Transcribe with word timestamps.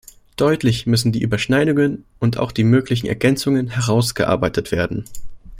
Deutlich 0.35 0.87
müssen 0.87 1.11
die 1.11 1.21
Überschneidungen 1.21 2.05
und 2.17 2.37
auch 2.37 2.51
die 2.51 2.63
möglichen 2.63 3.05
Ergänzungen 3.05 3.67
herausgearbeitet 3.67 4.71
werden. 4.71 5.05